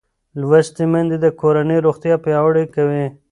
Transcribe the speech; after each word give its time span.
لوستې 0.39 0.83
میندې 0.91 1.17
د 1.23 1.27
کورنۍ 1.39 1.77
روغتیا 1.87 2.15
پیاوړې 2.25 2.65
کوي 2.75 3.05